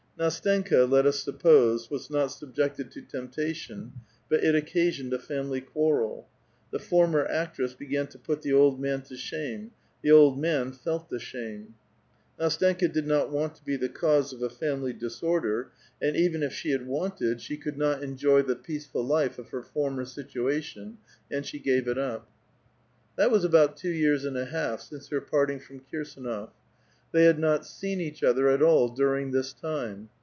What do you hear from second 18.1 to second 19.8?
QUESTION. 219 enjoy the peaceful life of her